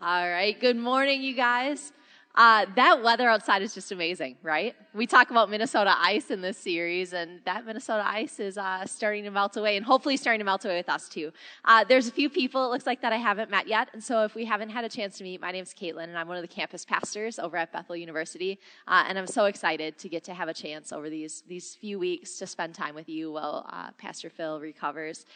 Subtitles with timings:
[0.00, 0.58] All right.
[0.60, 1.92] Good morning, you guys.
[2.36, 4.76] Uh, that weather outside is just amazing, right?
[4.94, 9.24] We talk about Minnesota ice in this series, and that Minnesota ice is uh, starting
[9.24, 11.32] to melt away, and hopefully starting to melt away with us too.
[11.64, 14.22] Uh, there's a few people it looks like that I haven't met yet, and so
[14.22, 16.42] if we haven't had a chance to meet, my name's Caitlyn, and I'm one of
[16.42, 20.34] the campus pastors over at Bethel University, uh, and I'm so excited to get to
[20.34, 23.90] have a chance over these these few weeks to spend time with you while uh,
[23.98, 25.26] Pastor Phil recovers.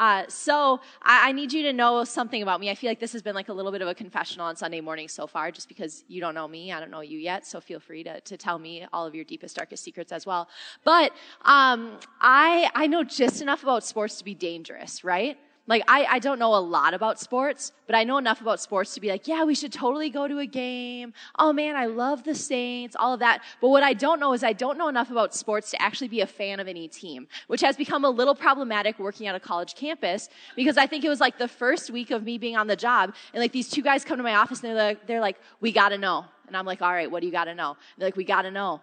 [0.00, 2.70] Uh, so I, I, need you to know something about me.
[2.70, 4.80] I feel like this has been like a little bit of a confessional on Sunday
[4.80, 7.46] morning so far, just because you don't know me, I don't know you yet.
[7.46, 10.48] So feel free to, to tell me all of your deepest, darkest secrets as well.
[10.84, 15.36] But um, I I know just enough about sports to be dangerous, right?
[15.70, 18.92] Like, I, I don't know a lot about sports, but I know enough about sports
[18.94, 21.12] to be like, yeah, we should totally go to a game.
[21.38, 23.40] Oh man, I love the Saints, all of that.
[23.60, 26.22] But what I don't know is I don't know enough about sports to actually be
[26.22, 29.76] a fan of any team, which has become a little problematic working at a college
[29.76, 32.74] campus because I think it was like the first week of me being on the
[32.74, 35.36] job and like these two guys come to my office and they're like, they're like,
[35.60, 36.24] we gotta know.
[36.48, 37.70] And I'm like, all right, what do you gotta know?
[37.70, 38.80] And they're like, we gotta know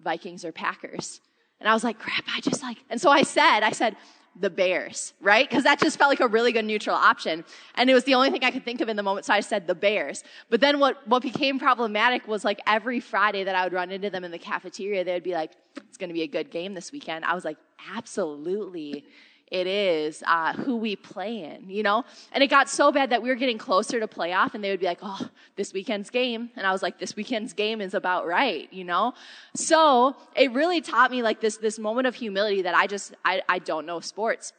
[0.00, 1.20] Vikings or Packers.
[1.58, 3.96] And I was like, crap, I just like, and so I said, I said,
[4.38, 5.48] the Bears, right?
[5.48, 7.44] Because that just felt like a really good neutral option.
[7.74, 9.40] And it was the only thing I could think of in the moment, so I
[9.40, 10.24] said the Bears.
[10.48, 14.10] But then what, what became problematic was like every Friday that I would run into
[14.10, 16.92] them in the cafeteria, they would be like, it's gonna be a good game this
[16.92, 17.24] weekend.
[17.24, 17.58] I was like,
[17.94, 19.04] absolutely
[19.52, 22.06] it is uh, who we play in, you know?
[22.32, 24.80] And it got so bad that we were getting closer to playoff and they would
[24.80, 26.48] be like, oh, this weekend's game.
[26.56, 29.12] And I was like, this weekend's game is about right, you know?
[29.54, 33.42] So it really taught me like this, this moment of humility that I just, I,
[33.46, 34.54] I don't know sports.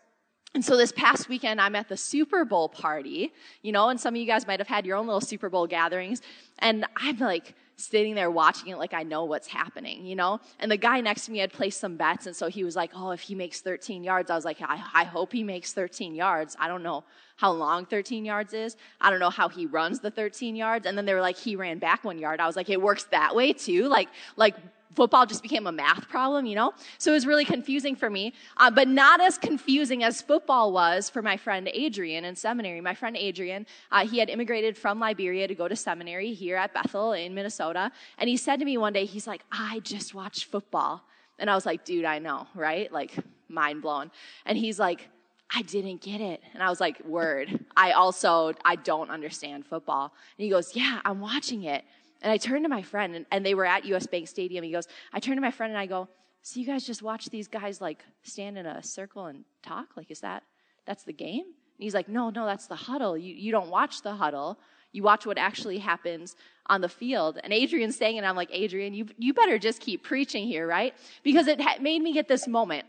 [0.53, 3.33] And so this past weekend, I'm at the Super Bowl party,
[3.63, 5.65] you know, and some of you guys might have had your own little Super Bowl
[5.65, 6.21] gatherings.
[6.59, 10.39] And I'm like, sitting there watching it like I know what's happening, you know?
[10.59, 12.91] And the guy next to me had placed some bets, and so he was like,
[12.95, 16.15] oh, if he makes 13 yards, I was like, I, I hope he makes 13
[16.15, 16.55] yards.
[16.59, 17.03] I don't know
[17.35, 18.77] how long 13 yards is.
[19.01, 20.85] I don't know how he runs the 13 yards.
[20.85, 22.39] And then they were like, he ran back one yard.
[22.39, 23.87] I was like, it works that way too.
[23.87, 24.55] Like, like
[24.95, 26.73] football just became a math problem, you know?
[26.97, 31.09] So it was really confusing for me, uh, but not as confusing as football was
[31.09, 32.81] for my friend Adrian in seminary.
[32.81, 36.73] My friend Adrian, uh, he had immigrated from Liberia to go to seminary here at
[36.73, 37.91] Bethel in Minnesota.
[38.17, 41.03] And he said to me one day, he's like, I just watched football.
[41.39, 42.91] And I was like, dude, I know, right?
[42.91, 43.15] Like,
[43.49, 44.11] mind blown.
[44.45, 45.09] And he's like,
[45.55, 46.41] I didn't get it.
[46.53, 47.59] And I was like, word.
[47.77, 50.13] I also, I don't understand football.
[50.37, 51.83] And he goes, yeah, I'm watching it.
[52.23, 54.63] And I turned to my friend, and, and they were at US Bank Stadium.
[54.63, 56.07] He goes, I turned to my friend and I go,
[56.41, 59.89] So you guys just watch these guys like stand in a circle and talk?
[59.97, 60.43] Like, is that,
[60.85, 61.43] that's the game?
[61.43, 63.17] And he's like, No, no, that's the huddle.
[63.17, 64.57] You, you don't watch the huddle.
[64.93, 66.35] You watch what actually happens
[66.67, 67.39] on the field.
[67.43, 70.93] And Adrian's saying, and I'm like, Adrian, you, you better just keep preaching here, right?
[71.23, 72.85] Because it ha- made me get this moment.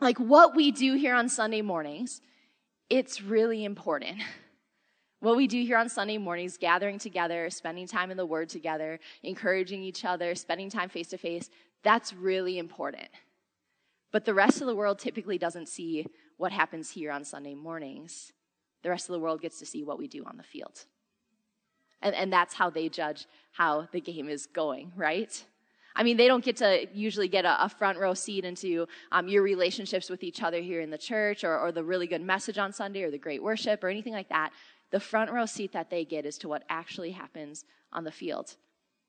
[0.00, 2.20] Like what we do here on Sunday mornings,
[2.88, 4.18] it's really important.
[5.22, 8.98] What we do here on Sunday mornings, gathering together, spending time in the Word together,
[9.22, 11.48] encouraging each other, spending time face to face,
[11.84, 13.06] that's really important.
[14.10, 18.32] But the rest of the world typically doesn't see what happens here on Sunday mornings.
[18.82, 20.86] The rest of the world gets to see what we do on the field.
[22.02, 25.44] And, and that's how they judge how the game is going, right?
[25.94, 29.28] I mean, they don't get to usually get a, a front row seat into um,
[29.28, 32.58] your relationships with each other here in the church or, or the really good message
[32.58, 34.50] on Sunday or the great worship or anything like that
[34.92, 38.56] the front row seat that they get is to what actually happens on the field.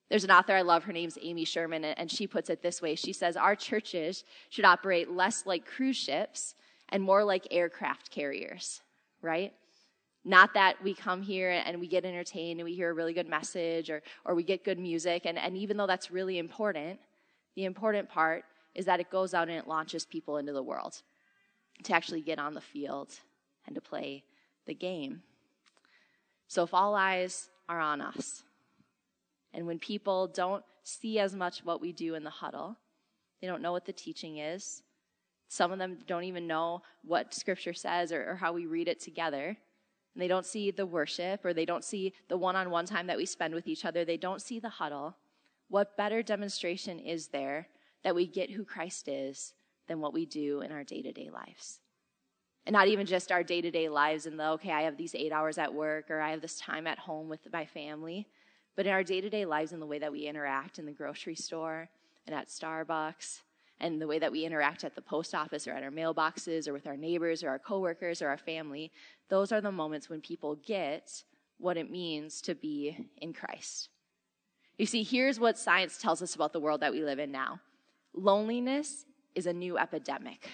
[0.09, 2.95] There's an author I love, her name's Amy Sherman, and she puts it this way.
[2.95, 6.55] She says, Our churches should operate less like cruise ships
[6.89, 8.81] and more like aircraft carriers,
[9.22, 9.53] right?
[10.25, 13.27] Not that we come here and we get entertained and we hear a really good
[13.27, 16.99] message or, or we get good music, and, and even though that's really important,
[17.55, 21.01] the important part is that it goes out and it launches people into the world
[21.83, 23.11] to actually get on the field
[23.66, 24.23] and to play
[24.66, 25.22] the game.
[26.53, 28.44] So if all eyes are on us,
[29.56, 32.78] and when people don't see as much what we do in the huddle,
[33.41, 34.84] they don't know what the teaching is.
[35.47, 39.00] Some of them don't even know what scripture says or, or how we read it
[39.00, 39.58] together.
[40.14, 43.08] And they don't see the worship or they don't see the one on one time
[43.08, 44.06] that we spend with each other.
[44.06, 45.16] They don't see the huddle.
[45.70, 47.67] What better demonstration is there
[48.03, 49.56] that we get who Christ is
[49.88, 51.79] than what we do in our day to day lives?
[52.65, 55.15] And not even just our day to day lives and the, okay, I have these
[55.15, 58.27] eight hours at work or I have this time at home with my family,
[58.75, 60.91] but in our day to day lives in the way that we interact in the
[60.91, 61.89] grocery store
[62.25, 63.41] and at Starbucks
[63.79, 66.73] and the way that we interact at the post office or at our mailboxes or
[66.73, 68.91] with our neighbors or our coworkers or our family,
[69.29, 71.23] those are the moments when people get
[71.57, 73.89] what it means to be in Christ.
[74.77, 77.59] You see, here's what science tells us about the world that we live in now
[78.15, 79.05] loneliness
[79.35, 80.49] is a new epidemic.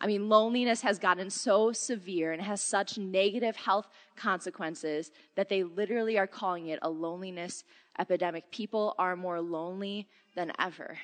[0.00, 5.64] I mean, loneliness has gotten so severe and has such negative health consequences that they
[5.64, 7.64] literally are calling it a loneliness
[7.98, 8.50] epidemic.
[8.52, 10.98] People are more lonely than ever.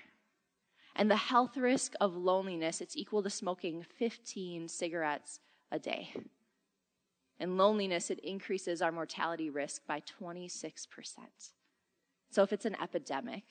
[0.95, 5.41] And the health risk of loneliness, it's equal to smoking 15 cigarettes
[5.73, 6.15] a day.
[7.41, 11.19] And loneliness, it increases our mortality risk by 26%.
[12.31, 13.43] So if it's an epidemic,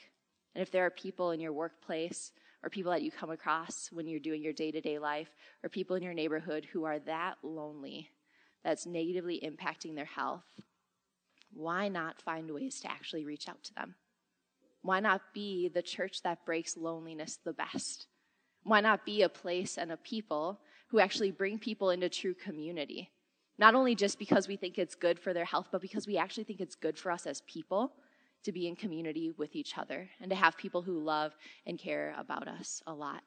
[0.56, 2.32] and if there are people in your workplace
[2.64, 5.30] or people that you come across when you're doing your day to day life,
[5.64, 8.10] or people in your neighborhood who are that lonely,
[8.64, 10.46] that's negatively impacting their health,
[11.54, 13.96] why not find ways to actually reach out to them?
[14.82, 18.08] Why not be the church that breaks loneliness the best?
[18.64, 23.12] Why not be a place and a people who actually bring people into true community?
[23.58, 26.46] Not only just because we think it's good for their health, but because we actually
[26.46, 27.94] think it's good for us as people
[28.44, 31.36] to be in community with each other and to have people who love
[31.66, 33.22] and care about us a lot.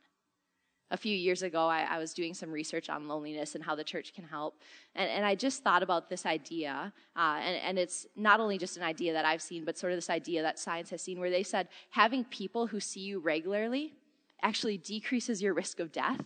[0.93, 3.83] A few years ago, I, I was doing some research on loneliness and how the
[3.83, 4.61] church can help.
[4.95, 6.93] And, and I just thought about this idea.
[7.17, 9.97] Uh, and, and it's not only just an idea that I've seen, but sort of
[9.97, 13.95] this idea that science has seen where they said having people who see you regularly
[14.43, 16.23] actually decreases your risk of death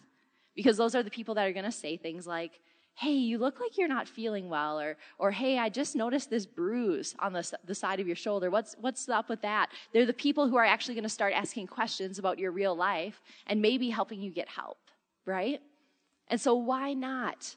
[0.54, 2.60] because those are the people that are going to say things like,
[2.94, 6.44] hey, you look like you're not feeling well, or, or hey, I just noticed this
[6.44, 8.50] bruise on the, the side of your shoulder.
[8.50, 9.70] What's, what's up with that?
[9.92, 13.22] They're the people who are actually going to start asking questions about your real life
[13.46, 14.78] and maybe helping you get help,
[15.24, 15.60] right?
[16.28, 17.56] And so why not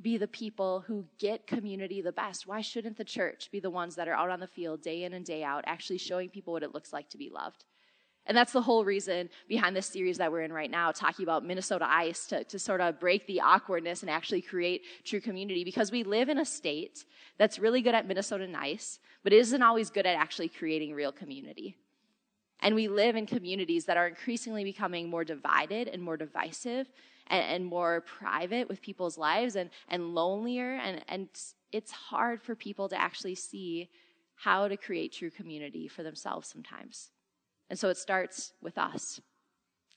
[0.00, 2.46] be the people who get community the best?
[2.46, 5.14] Why shouldn't the church be the ones that are out on the field day in
[5.14, 7.64] and day out, actually showing people what it looks like to be loved?
[8.26, 11.44] And that's the whole reason behind this series that we're in right now, talking about
[11.44, 15.90] Minnesota Ice to, to sort of break the awkwardness and actually create true community because
[15.90, 17.04] we live in a state
[17.36, 21.76] that's really good at Minnesota Nice, but isn't always good at actually creating real community.
[22.60, 26.92] And we live in communities that are increasingly becoming more divided and more divisive
[27.26, 30.76] and, and more private with people's lives and, and lonelier.
[30.76, 31.28] And, and
[31.72, 33.88] it's hard for people to actually see
[34.36, 37.10] how to create true community for themselves sometimes.
[37.72, 39.18] And so it starts with us.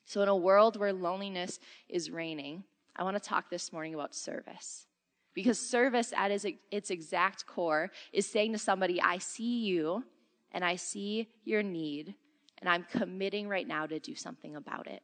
[0.06, 2.64] So, in a world where loneliness is reigning,
[2.96, 4.88] I want to talk this morning about service.
[5.34, 10.06] Because service, at its exact core, is saying to somebody, I see you
[10.54, 12.16] and I see your need,
[12.60, 15.04] and I'm committing right now to do something about it.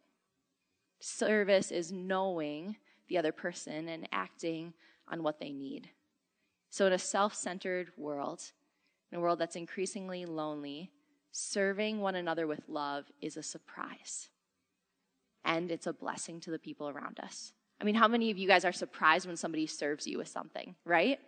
[1.01, 2.77] Service is knowing
[3.09, 4.73] the other person and acting
[5.09, 5.89] on what they need.
[6.69, 8.41] So, in a self centered world,
[9.11, 10.89] in a world that's increasingly lonely,
[11.31, 14.29] serving one another with love is a surprise.
[15.43, 17.53] And it's a blessing to the people around us.
[17.79, 20.75] I mean, how many of you guys are surprised when somebody serves you with something,
[20.85, 21.19] right?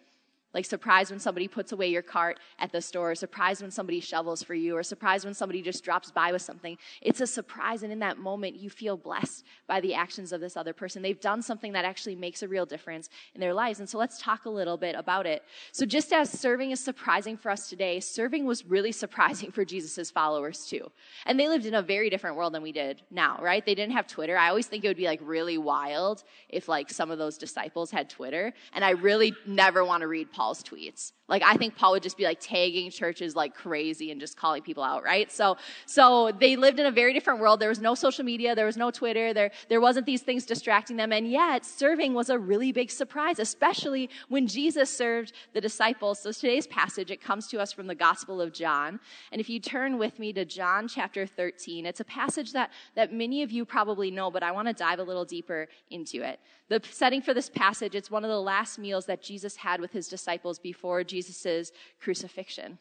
[0.54, 4.00] Like surprised when somebody puts away your cart at the store, or surprised when somebody
[4.00, 6.78] shovels for you, or surprised when somebody just drops by with something.
[7.02, 10.56] It's a surprise, and in that moment, you feel blessed by the actions of this
[10.56, 11.02] other person.
[11.02, 13.80] They've done something that actually makes a real difference in their lives.
[13.80, 15.44] And so let's talk a little bit about it.
[15.72, 20.12] So just as serving is surprising for us today, serving was really surprising for Jesus'
[20.12, 20.92] followers too.
[21.26, 23.66] And they lived in a very different world than we did now, right?
[23.66, 24.38] They didn't have Twitter.
[24.38, 27.90] I always think it would be like really wild if like some of those disciples
[27.90, 28.54] had Twitter.
[28.74, 31.13] And I really never want to read Paul Paul's tweets.
[31.30, 34.62] Like I think Paul would just be like tagging churches like crazy and just calling
[34.62, 35.31] people out, right?
[35.31, 35.56] So
[35.86, 37.62] so they lived in a very different world.
[37.62, 40.98] There was no social media, there was no Twitter, there there wasn't these things distracting
[40.98, 46.19] them, and yet serving was a really big surprise, especially when Jesus served the disciples.
[46.19, 49.00] So today's passage it comes to us from the Gospel of John,
[49.31, 53.14] and if you turn with me to John chapter 13, it's a passage that that
[53.14, 56.42] many of you probably know, but I want to dive a little deeper into it.
[56.68, 59.92] The setting for this passage, it's one of the last meals that Jesus had with
[59.94, 62.80] his disciples before Jesus' crucifixion.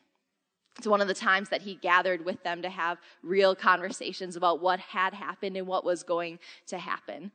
[0.79, 4.63] It's one of the times that he gathered with them to have real conversations about
[4.63, 7.31] what had happened and what was going to happen.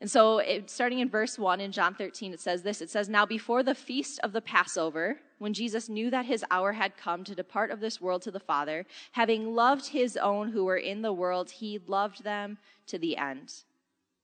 [0.00, 3.08] And so, it, starting in verse 1 in John 13, it says this It says,
[3.08, 7.22] Now before the feast of the Passover, when Jesus knew that his hour had come
[7.22, 11.02] to depart of this world to the Father, having loved his own who were in
[11.02, 13.62] the world, he loved them to the end.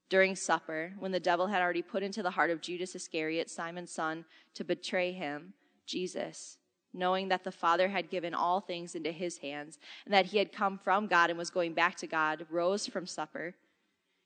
[0.08, 3.90] During supper, when the devil had already put into the heart of Judas Iscariot, Simon's
[3.90, 4.24] son,
[4.54, 5.52] to betray him,
[5.86, 6.56] Jesus,
[6.94, 10.52] knowing that the Father had given all things into his hands, and that he had
[10.52, 13.54] come from God and was going back to God, rose from supper.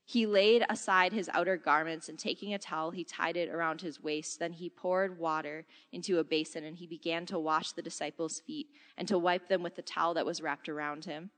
[0.04, 4.00] He laid aside his outer garments, and taking a towel, he tied it around his
[4.00, 4.38] waist.
[4.38, 8.68] Then he poured water into a basin, and he began to wash the disciples' feet
[8.96, 11.30] and to wipe them with the towel that was wrapped around him.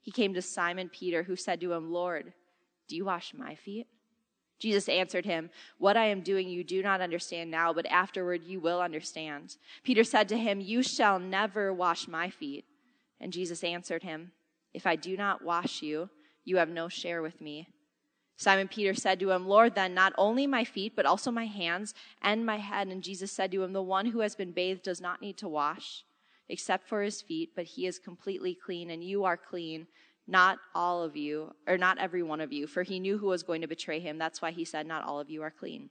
[0.00, 2.32] He came to Simon Peter, who said to him, Lord,
[2.88, 3.86] do you wash my feet?
[4.58, 8.58] Jesus answered him, What I am doing you do not understand now, but afterward you
[8.58, 9.56] will understand.
[9.84, 12.64] Peter said to him, You shall never wash my feet.
[13.20, 14.32] And Jesus answered him,
[14.74, 16.10] If I do not wash you,
[16.44, 17.68] you have no share with me.
[18.36, 21.92] Simon Peter said to him, Lord, then not only my feet, but also my hands
[22.22, 22.88] and my head.
[22.88, 25.48] And Jesus said to him, The one who has been bathed does not need to
[25.48, 26.04] wash
[26.48, 29.86] except for his feet, but he is completely clean, and you are clean,
[30.28, 33.42] not all of you, or not every one of you, for he knew who was
[33.42, 34.18] going to betray him.
[34.18, 35.88] That's why he said, Not all of you are clean.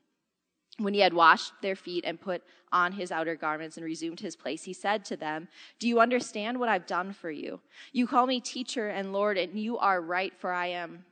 [0.78, 4.36] When he had washed their feet and put on his outer garments and resumed his
[4.36, 5.48] place, he said to them,
[5.80, 7.60] Do you understand what I've done for you?
[7.94, 11.04] You call me teacher and Lord, and you are right, for I am.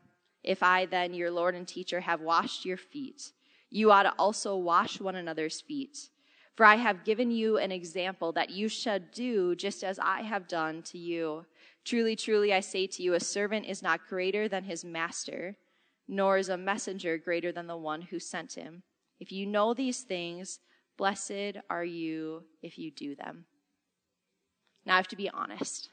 [0.43, 3.31] If I then, your Lord and teacher, have washed your feet,
[3.71, 6.09] you ought to also wash one another's feet.
[6.55, 10.47] For I have given you an example that you should do just as I have
[10.47, 11.45] done to you.
[11.85, 15.55] Truly, truly, I say to you, a servant is not greater than his master,
[16.07, 18.81] nor is a messenger greater than the one who sent him.
[19.19, 20.59] If you know these things,
[20.97, 23.45] blessed are you if you do them.
[24.85, 25.89] Now, I have to be honest.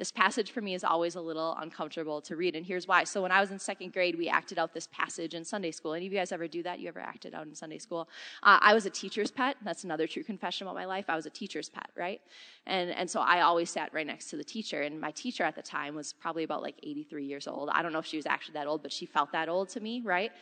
[0.00, 3.04] This passage for me is always a little uncomfortable to read, and here's why.
[3.04, 5.92] So, when I was in second grade, we acted out this passage in Sunday school.
[5.92, 6.80] Any of you guys ever do that?
[6.80, 8.08] You ever acted out in Sunday school?
[8.42, 9.58] Uh, I was a teacher's pet.
[9.62, 11.04] That's another true confession about my life.
[11.10, 12.22] I was a teacher's pet, right?
[12.66, 15.54] And, and so I always sat right next to the teacher, and my teacher at
[15.54, 17.68] the time was probably about like 83 years old.
[17.70, 19.80] I don't know if she was actually that old, but she felt that old to
[19.80, 20.32] me, right?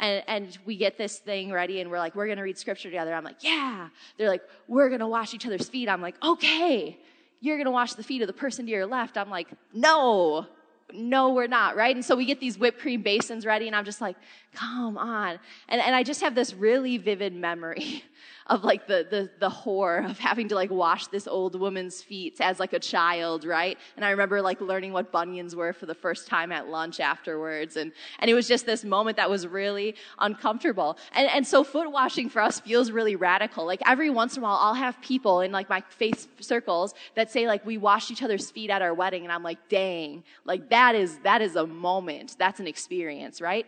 [0.00, 2.88] And, and, we get this thing ready and we're like, we're going to read scripture
[2.88, 3.12] together.
[3.12, 3.88] I'm like, yeah.
[4.16, 5.88] They're like, we're going to wash each other's feet.
[5.88, 6.96] I'm like, okay.
[7.40, 9.16] You're going to wash the feet of the person to your left.
[9.16, 10.46] I'm like, no
[10.92, 11.94] no, we're not, right?
[11.94, 14.16] And so we get these whipped cream basins ready, and I'm just like,
[14.54, 15.38] come on.
[15.68, 18.04] And, and I just have this really vivid memory
[18.48, 22.40] of like the, the, the horror of having to like wash this old woman's feet
[22.40, 23.78] as like a child, right?
[23.96, 27.76] And I remember like learning what bunions were for the first time at lunch afterwards.
[27.76, 30.96] And, and it was just this moment that was really uncomfortable.
[31.12, 33.66] And, and so foot washing for us feels really radical.
[33.66, 37.30] Like every once in a while, I'll have people in like my faith circles that
[37.30, 39.24] say like, we washed each other's feet at our wedding.
[39.24, 42.36] And I'm like, dang, like that is, that is a moment.
[42.38, 43.66] That's an experience, right?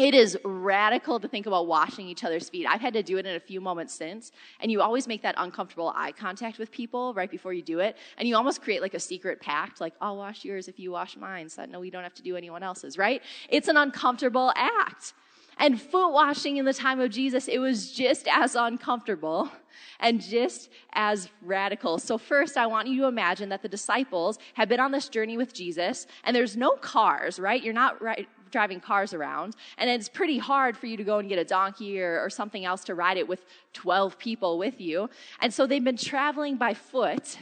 [0.00, 2.66] It is radical to think about washing each other's feet.
[2.66, 5.34] I've had to do it in a few moments since, and you always make that
[5.36, 8.94] uncomfortable eye contact with people right before you do it, and you almost create like
[8.94, 11.90] a secret pact, like, I'll wash yours if you wash mine, so that no, we
[11.90, 13.20] don't have to do anyone else's, right?
[13.50, 15.12] It's an uncomfortable act.
[15.58, 19.50] And foot washing in the time of Jesus, it was just as uncomfortable
[19.98, 21.98] and just as radical.
[21.98, 25.36] So first, I want you to imagine that the disciples have been on this journey
[25.36, 27.62] with Jesus and there's no cars, right?
[27.62, 29.56] You're not right, driving cars around.
[29.78, 32.64] And it's pretty hard for you to go and get a donkey or, or something
[32.64, 35.08] else to ride it with 12 people with you.
[35.40, 37.38] And so they've been traveling by foot,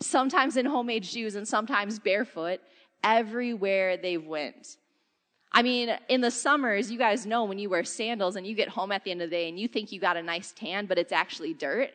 [0.00, 2.60] sometimes in homemade shoes and sometimes barefoot,
[3.02, 4.76] everywhere they went.
[5.52, 8.68] I mean, in the summers, you guys know when you wear sandals and you get
[8.68, 10.86] home at the end of the day and you think you got a nice tan,
[10.86, 11.90] but it's actually dirt.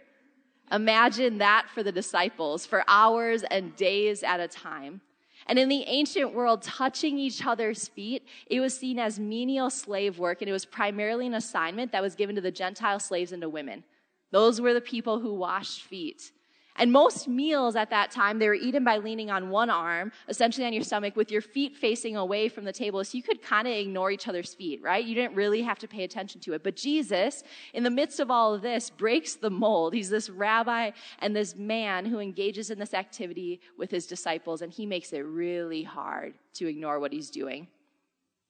[0.72, 5.02] Imagine that for the disciples for hours and days at a time.
[5.50, 10.20] And in the ancient world, touching each other's feet, it was seen as menial slave
[10.20, 13.42] work, and it was primarily an assignment that was given to the Gentile slaves and
[13.42, 13.84] to women.
[14.30, 16.32] Those were the people who washed feet.
[16.78, 20.66] And most meals at that time, they were eaten by leaning on one arm, essentially
[20.66, 23.04] on your stomach, with your feet facing away from the table.
[23.04, 25.04] So you could kind of ignore each other's feet, right?
[25.04, 26.64] You didn't really have to pay attention to it.
[26.64, 29.94] But Jesus, in the midst of all of this, breaks the mold.
[29.94, 34.72] He's this rabbi and this man who engages in this activity with his disciples, and
[34.72, 37.68] he makes it really hard to ignore what he's doing.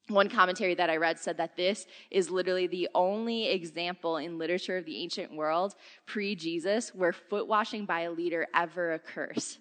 [0.09, 4.77] One commentary that I read said that this is literally the only example in literature
[4.77, 5.75] of the ancient world
[6.07, 9.59] pre Jesus where foot washing by a leader ever occurs.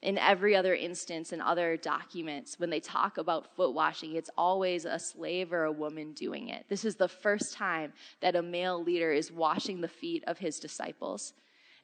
[0.00, 4.84] In every other instance in other documents, when they talk about foot washing, it's always
[4.84, 6.66] a slave or a woman doing it.
[6.68, 10.58] This is the first time that a male leader is washing the feet of his
[10.60, 11.32] disciples.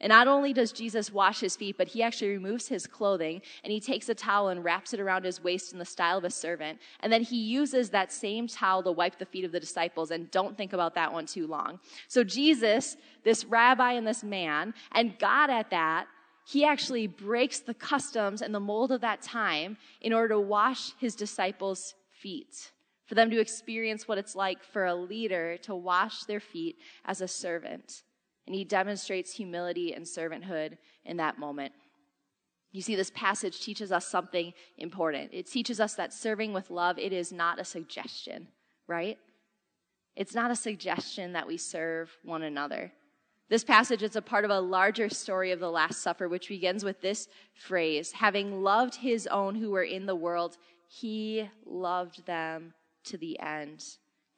[0.01, 3.71] And not only does Jesus wash his feet, but he actually removes his clothing and
[3.71, 6.29] he takes a towel and wraps it around his waist in the style of a
[6.31, 6.79] servant.
[7.01, 10.09] And then he uses that same towel to wipe the feet of the disciples.
[10.09, 11.79] And don't think about that one too long.
[12.07, 16.07] So Jesus, this rabbi and this man, and God at that,
[16.47, 20.93] he actually breaks the customs and the mold of that time in order to wash
[20.97, 22.71] his disciples' feet,
[23.05, 27.21] for them to experience what it's like for a leader to wash their feet as
[27.21, 28.01] a servant.
[28.45, 31.73] And he demonstrates humility and servanthood in that moment.
[32.71, 35.31] You see, this passage teaches us something important.
[35.33, 38.47] It teaches us that serving with love, it is not a suggestion,
[38.87, 39.17] right?
[40.15, 42.91] It's not a suggestion that we serve one another.
[43.49, 46.85] This passage is a part of a larger story of the Last Supper, which begins
[46.85, 50.57] with this phrase Having loved his own who were in the world,
[50.87, 52.73] he loved them
[53.05, 53.83] to the end.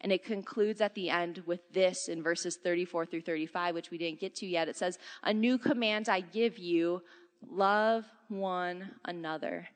[0.04, 3.98] And it concludes at the end with this in verses 34 through 35, which we
[3.98, 4.68] didn't get to yet.
[4.68, 7.02] It says, A new command I give you
[7.50, 9.68] love one another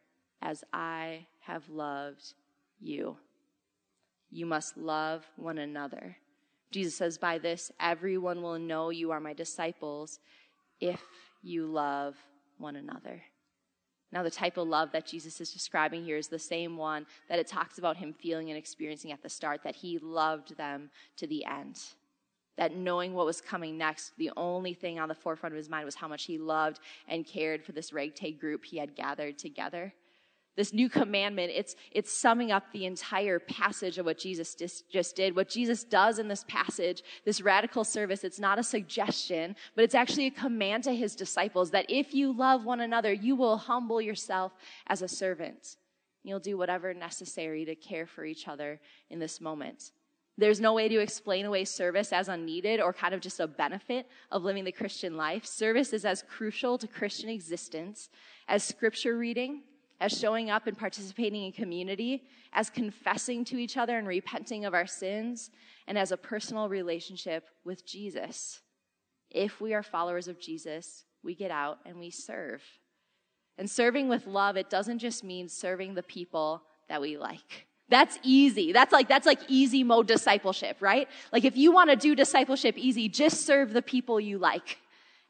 [0.41, 2.34] as I have loved
[2.79, 3.17] you.
[4.29, 6.17] you must love one another.
[6.72, 10.19] Jesus says, By this, everyone will know you are my disciples
[10.81, 11.01] if
[11.41, 12.15] you love
[12.57, 13.24] one another.
[14.12, 17.40] Now, the type of love that Jesus is describing here is the same one that
[17.40, 21.28] it talks about him feeling and experiencing at the start, that he loved them to
[21.28, 21.82] the end.
[22.58, 25.86] That knowing what was coming next, the only thing on the forefront of his mind
[25.86, 29.94] was how much he loved and cared for this ragtag group he had gathered together
[30.58, 35.16] this new commandment, it's, it's summing up the entire passage of what Jesus just, just
[35.16, 35.36] did.
[35.36, 39.96] What Jesus does in this passage, this radical service, it's not a suggestion, but it's
[39.96, 44.02] actually a command to his disciples that if you love one another, you will humble
[44.02, 44.52] yourself
[44.88, 45.78] as a servant.
[46.24, 49.92] You'll do whatever necessary to care for each other in this moment.
[50.40, 54.08] There's no way to explain away service as unneeded or kind of just a benefit
[54.32, 55.46] of living the Christian life.
[55.46, 58.10] Service is as crucial to Christian existence
[58.48, 59.62] as scripture reading
[60.00, 62.24] as showing up and participating in community,
[62.54, 65.50] as confessing to each other and repenting of our sins,
[65.88, 68.62] and as a personal relationship with Jesus.
[69.30, 72.62] If we are followers of Jesus, we get out and we serve.
[73.58, 77.68] And serving with love, it doesn't just mean serving the people that we like.
[77.89, 78.74] That's easy.
[78.74, 81.08] That's like, that's like easy mode discipleship, right?
[81.32, 84.77] Like if you want to do discipleship easy, just serve the people you like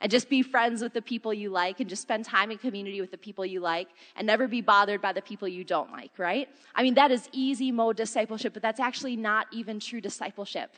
[0.01, 3.01] and just be friends with the people you like and just spend time in community
[3.01, 6.12] with the people you like and never be bothered by the people you don't like,
[6.18, 6.50] right?
[6.75, 10.75] I mean, that is easy mode discipleship, but that's actually not even true discipleship.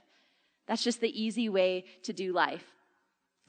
[0.67, 2.63] That's just the easy way to do life.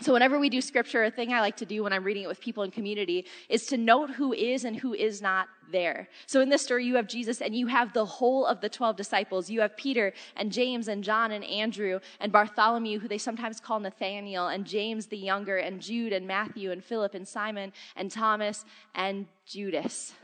[0.02, 2.28] So, whenever we do scripture, a thing I like to do when I'm reading it
[2.28, 6.08] with people in community is to note who is and who is not there.
[6.26, 8.96] So, in this story, you have Jesus and you have the whole of the 12
[8.96, 9.50] disciples.
[9.50, 13.78] You have Peter and James and John and Andrew and Bartholomew, who they sometimes call
[13.78, 18.64] Nathaniel, and James the younger, and Jude and Matthew and Philip and Simon and Thomas
[18.94, 20.14] and Judas,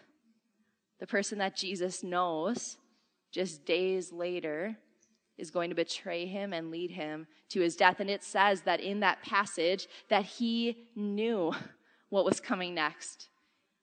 [1.00, 2.78] the person that Jesus knows
[3.30, 4.78] just days later
[5.38, 8.00] is going to betray him and lead him to his death.
[8.00, 11.52] And it says that in that passage that he knew
[12.08, 13.28] what was coming next.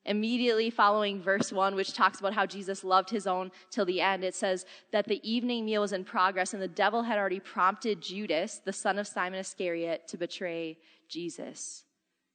[0.05, 4.23] Immediately following verse 1, which talks about how Jesus loved his own till the end,
[4.23, 8.01] it says that the evening meal was in progress and the devil had already prompted
[8.01, 11.85] Judas, the son of Simon Iscariot, to betray Jesus.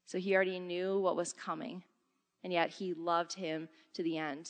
[0.06, 1.82] So he already knew what was coming,
[2.42, 4.48] and yet he loved him to the end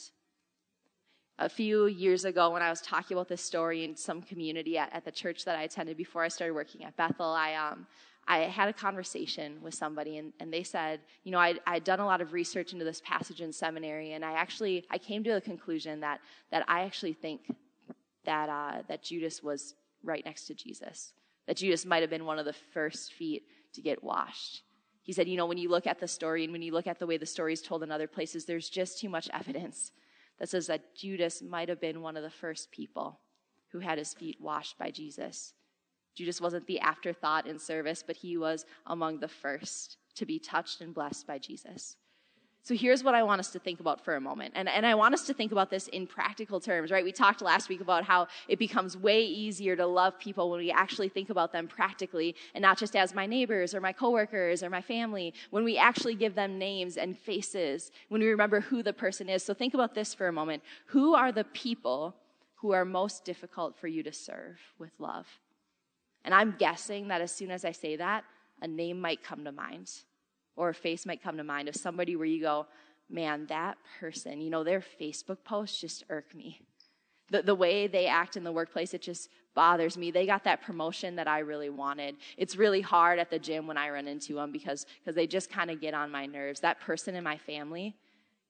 [1.39, 4.93] a few years ago when I was talking about this story in some community at,
[4.93, 7.87] at the church that I attended before I started working at Bethel, I, um,
[8.27, 12.01] I had a conversation with somebody and, and they said, you know, I'd, I'd done
[12.01, 15.33] a lot of research into this passage in seminary and I actually, I came to
[15.33, 16.19] the conclusion that,
[16.51, 17.41] that I actually think
[18.25, 21.13] that, uh, that Judas was right next to Jesus.
[21.47, 24.63] That Judas might have been one of the first feet to get washed.
[25.03, 26.99] He said, you know, when you look at the story and when you look at
[26.99, 29.91] the way the story is told in other places, there's just too much evidence
[30.39, 33.19] that says that Judas might have been one of the first people
[33.71, 35.53] who had his feet washed by Jesus.
[36.15, 40.81] Judas wasn't the afterthought in service, but he was among the first to be touched
[40.81, 41.95] and blessed by Jesus.
[42.61, 44.53] So here's what I want us to think about for a moment.
[44.55, 47.03] And, and I want us to think about this in practical terms, right?
[47.03, 50.69] We talked last week about how it becomes way easier to love people when we
[50.69, 54.69] actually think about them practically and not just as my neighbors or my coworkers or
[54.69, 58.93] my family, when we actually give them names and faces, when we remember who the
[58.93, 59.41] person is.
[59.41, 60.61] So think about this for a moment.
[60.87, 62.15] Who are the people
[62.55, 65.27] who are most difficult for you to serve with love?
[66.25, 68.25] And I'm guessing that as soon as I say that,
[68.61, 69.89] a name might come to mind
[70.59, 72.67] or a face might come to mind of somebody where you go,
[73.09, 76.59] man, that person, you know, their Facebook posts just irk me.
[77.31, 80.11] The, the way they act in the workplace, it just bothers me.
[80.11, 82.17] They got that promotion that I really wanted.
[82.37, 85.49] It's really hard at the gym when I run into them because because they just
[85.49, 86.59] kind of get on my nerves.
[86.59, 87.95] That person in my family,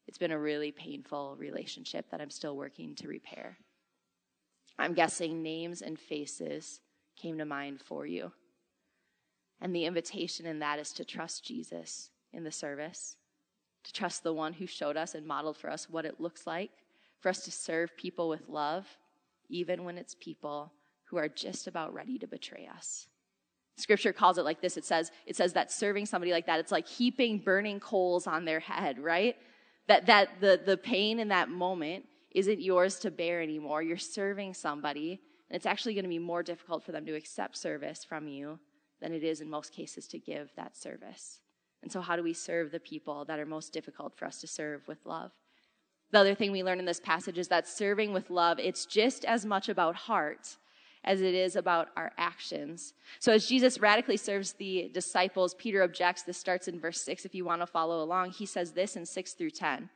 [0.07, 3.57] it's been a really painful relationship that I'm still working to repair.
[4.79, 6.79] I'm guessing names and faces
[7.15, 8.31] came to mind for you.
[9.61, 13.17] And the invitation in that is to trust Jesus in the service,
[13.83, 16.71] to trust the one who showed us and modeled for us what it looks like
[17.19, 18.85] for us to serve people with love,
[19.49, 20.71] even when it's people
[21.05, 23.07] who are just about ready to betray us.
[23.75, 24.77] Scripture calls it like this.
[24.77, 28.45] It says, it says that serving somebody like that, it's like heaping burning coals on
[28.45, 29.35] their head, right?
[29.87, 33.81] That, that the, the pain in that moment isn't yours to bear anymore.
[33.81, 37.57] You're serving somebody, and it's actually going to be more difficult for them to accept
[37.57, 38.59] service from you
[39.01, 41.39] than it is in most cases to give that service.
[41.81, 44.47] And so, how do we serve the people that are most difficult for us to
[44.47, 45.31] serve with love?
[46.11, 49.25] The other thing we learn in this passage is that serving with love, it's just
[49.25, 50.57] as much about heart
[51.03, 52.93] as it is about our actions.
[53.19, 56.23] So as Jesus radically serves the disciples, Peter objects.
[56.23, 58.31] This starts in verse 6 if you want to follow along.
[58.31, 59.89] He says this in 6 through 10.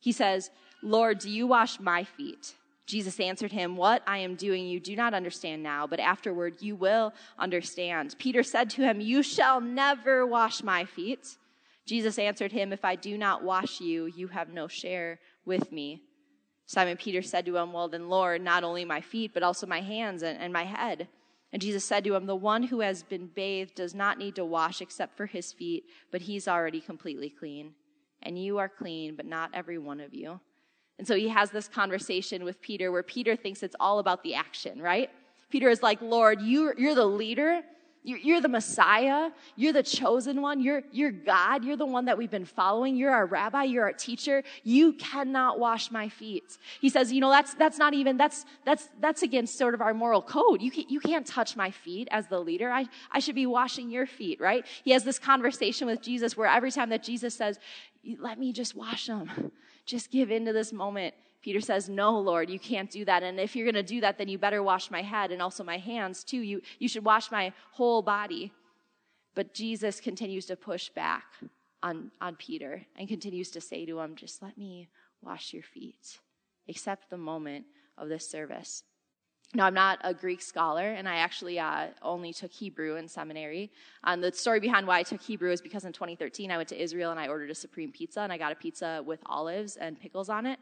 [0.00, 0.50] He says,
[0.82, 2.54] Lord, do you wash my feet?
[2.86, 6.74] Jesus answered him, What I am doing you do not understand now, but afterward you
[6.74, 8.16] will understand.
[8.18, 11.36] Peter said to him, You shall never wash my feet.
[11.86, 16.02] Jesus answered him, If I do not wash you, you have no share with me.
[16.66, 19.80] Simon Peter said to him, Well, then, Lord, not only my feet, but also my
[19.80, 21.08] hands and, and my head.
[21.52, 24.44] And Jesus said to him, The one who has been bathed does not need to
[24.44, 27.74] wash except for his feet, but he's already completely clean.
[28.22, 30.40] And you are clean, but not every one of you.
[30.98, 34.34] And so he has this conversation with Peter where Peter thinks it's all about the
[34.34, 35.10] action, right?
[35.50, 37.62] Peter is like, Lord, you, you're the leader.
[38.04, 39.30] You're, you're the Messiah.
[39.54, 40.60] You're the chosen one.
[40.60, 41.64] You're, you're God.
[41.64, 42.96] You're the one that we've been following.
[42.96, 43.64] You're our rabbi.
[43.64, 44.42] You're our teacher.
[44.64, 46.58] You cannot wash my feet.
[46.80, 49.94] He says, you know, that's, that's not even, that's, that's, that's against sort of our
[49.94, 50.62] moral code.
[50.62, 52.70] You, can't, you can't touch my feet as the leader.
[52.70, 54.66] I, I should be washing your feet, right?
[54.84, 57.58] He has this conversation with Jesus where every time that Jesus says,
[58.18, 59.52] let me just wash them
[59.84, 61.14] just give into this moment.
[61.42, 63.22] Peter says, No, Lord, you can't do that.
[63.22, 65.64] And if you're going to do that, then you better wash my head and also
[65.64, 66.38] my hands too.
[66.38, 68.52] You, you should wash my whole body.
[69.34, 71.24] But Jesus continues to push back
[71.82, 74.88] on, on Peter and continues to say to him, Just let me
[75.20, 76.18] wash your feet.
[76.68, 77.64] Accept the moment
[77.98, 78.84] of this service.
[79.54, 83.70] Now, I'm not a Greek scholar, and I actually uh, only took Hebrew in seminary.
[84.02, 86.82] Um, the story behind why I took Hebrew is because in 2013 I went to
[86.82, 90.00] Israel and I ordered a supreme pizza, and I got a pizza with olives and
[90.00, 90.58] pickles on it.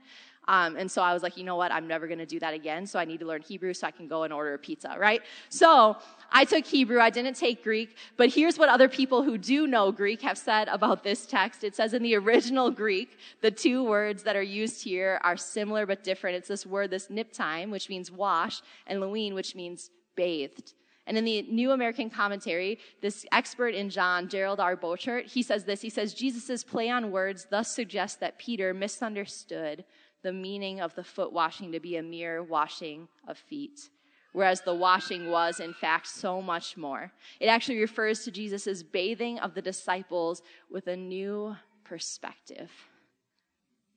[0.48, 1.70] Um, and so I was like, you know what?
[1.70, 2.87] I'm never going to do that again.
[2.87, 5.22] So I need to learn Hebrew so I can go and order a pizza, right?
[5.48, 5.96] So
[6.33, 6.98] I took Hebrew.
[6.98, 7.96] I didn't take Greek.
[8.16, 11.62] But here's what other people who do know Greek have said about this text.
[11.62, 15.87] It says in the original Greek, the two words that are used here are similar
[15.87, 16.37] but different.
[16.37, 20.74] It's this word, this niptime, which means wash, and luin, which means bathed.
[21.07, 24.76] And in the New American Commentary, this expert in John, Gerald R.
[24.76, 25.81] Borchert, he says this.
[25.81, 29.85] He says, Jesus' play on words thus suggests that Peter misunderstood
[30.22, 33.90] the meaning of the foot washing to be a mere washing of feet,
[34.33, 37.12] whereas the washing was, in fact, so much more.
[37.40, 42.70] It actually refers to Jesus' bathing of the disciples with a new perspective.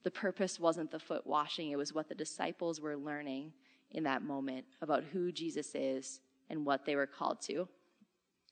[0.03, 3.53] The purpose wasn't the foot washing, it was what the disciples were learning
[3.91, 7.67] in that moment about who Jesus is and what they were called to.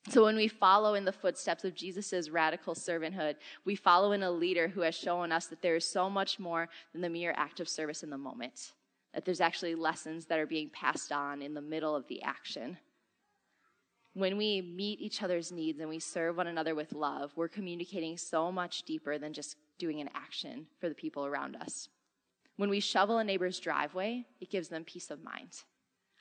[0.10, 3.36] So when we follow in the footsteps of Jesus' radical servanthood,
[3.66, 6.70] we follow in a leader who has shown us that there is so much more
[6.92, 8.74] than the mere act of service in the moment.
[9.14, 12.78] That there's actually lessons that are being passed on in the middle of the action.
[14.14, 18.18] When we meet each other's needs and we serve one another with love, we're communicating
[18.18, 21.90] so much deeper than just doing an action for the people around us.
[22.58, 25.64] When we shovel a neighbor's driveway, it gives them peace of mind.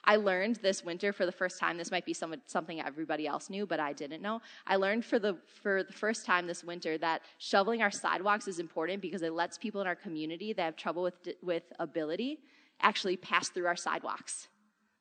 [0.04, 1.76] I learned this winter for the first time.
[1.76, 4.40] This might be some, something everybody else knew, but I didn't know.
[4.66, 8.58] I learned for the for the first time this winter that shoveling our sidewalks is
[8.58, 12.40] important because it lets people in our community that have trouble with with ability
[12.80, 14.48] actually pass through our sidewalks.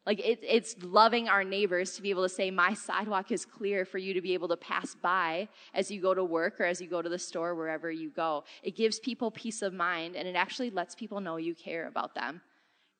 [0.06, 3.86] Like it, it's loving our neighbors to be able to say, "My sidewalk is clear
[3.86, 6.82] for you to be able to pass by as you go to work or as
[6.82, 10.28] you go to the store, wherever you go." It gives people peace of mind, and
[10.28, 12.42] it actually lets people know you care about them.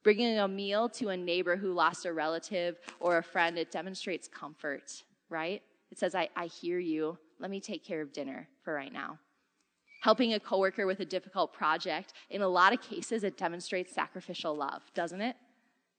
[0.04, 4.30] Bringing a meal to a neighbor who lost a relative or a friend, it demonstrates
[4.30, 5.62] comfort, right?
[5.92, 7.18] It says, I, I hear you.
[7.40, 9.20] Let me take care of dinner for right now.
[10.02, 14.56] Helping a coworker with a difficult project, in a lot of cases, it demonstrates sacrificial
[14.56, 15.36] love, doesn't it?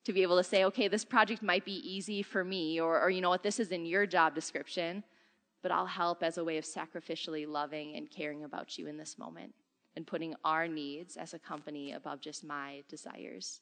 [0.06, 3.10] To be able to say, okay, this project might be easy for me, or, or
[3.10, 5.04] you know what, this is in your job description,
[5.62, 9.18] but I'll help as a way of sacrificially loving and caring about you in this
[9.18, 9.52] moment
[9.94, 13.60] and putting our needs as a company above just my desires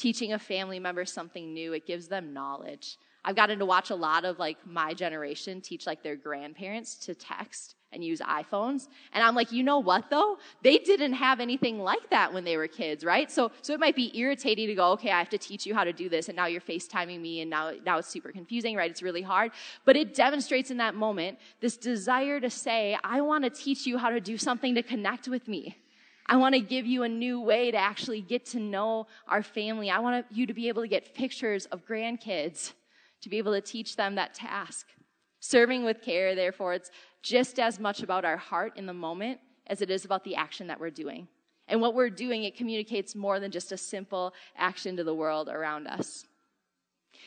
[0.00, 2.96] teaching a family member something new, it gives them knowledge.
[3.22, 7.14] I've gotten to watch a lot of like my generation teach like their grandparents to
[7.14, 8.88] text and use iPhones.
[9.12, 10.38] And I'm like, you know what though?
[10.62, 13.30] They didn't have anything like that when they were kids, right?
[13.30, 15.84] So, so it might be irritating to go, okay, I have to teach you how
[15.84, 16.28] to do this.
[16.28, 18.90] And now you're FaceTiming me and now, now it's super confusing, right?
[18.90, 19.50] It's really hard.
[19.84, 23.98] But it demonstrates in that moment this desire to say, I want to teach you
[23.98, 25.76] how to do something to connect with me.
[26.26, 29.90] I want to give you a new way to actually get to know our family.
[29.90, 32.72] I want you to be able to get pictures of grandkids,
[33.22, 34.86] to be able to teach them that task.
[35.40, 36.90] Serving with care, therefore, it's
[37.22, 40.66] just as much about our heart in the moment as it is about the action
[40.66, 41.28] that we're doing.
[41.68, 45.48] And what we're doing, it communicates more than just a simple action to the world
[45.48, 46.26] around us.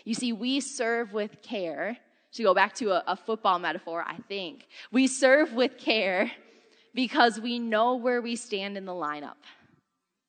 [0.04, 1.98] You see, we serve with care.
[2.34, 4.66] To go back to a, a football metaphor, I think.
[4.92, 6.32] We serve with care
[6.94, 9.36] because we know where we stand in the lineup.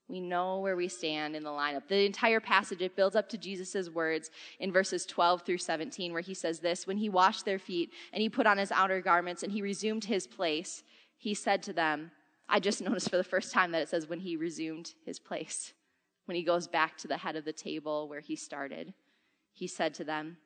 [0.09, 1.89] We know where we stand in the lineup.
[1.89, 6.21] The entire passage, it builds up to Jesus' words in verses 12 through 17, where
[6.21, 9.43] he says this When he washed their feet and he put on his outer garments
[9.43, 10.83] and he resumed his place,
[11.17, 12.11] he said to them,
[12.49, 15.73] I just noticed for the first time that it says when he resumed his place.
[16.27, 18.95] when he goes back to the head of the table where he started.
[19.53, 20.37] He said to them,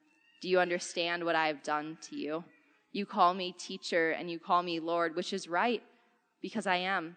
[0.41, 2.45] Do you understand what I have done to you?
[2.93, 5.83] You call me teacher and you call me Lord, which is right,
[6.41, 7.17] because I am.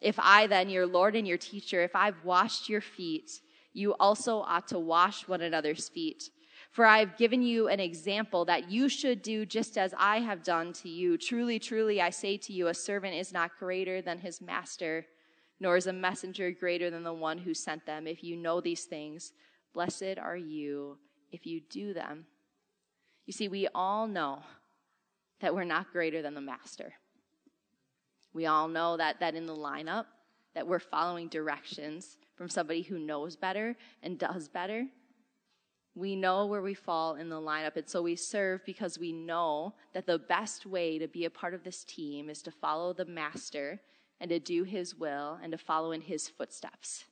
[0.00, 3.40] If I, then, your Lord and your teacher, if I've washed your feet,
[3.72, 6.24] you also ought to wash one another's feet.
[6.70, 10.42] For I have given you an example that you should do just as I have
[10.42, 11.18] done to you.
[11.18, 15.06] Truly, truly, I say to you, a servant is not greater than his master
[15.62, 18.08] nor is a messenger greater than the one who sent them.
[18.08, 19.32] If you know these things,
[19.72, 20.98] blessed are you
[21.30, 22.26] if you do them.
[23.26, 24.42] You see, we all know
[25.40, 26.94] that we're not greater than the master.
[28.32, 30.06] We all know that, that in the lineup,
[30.54, 34.86] that we're following directions from somebody who knows better and does better.
[35.94, 39.74] We know where we fall in the lineup, and so we serve because we know
[39.92, 43.04] that the best way to be a part of this team is to follow the
[43.04, 43.80] master
[44.18, 47.04] and to do his will and to follow in his footsteps.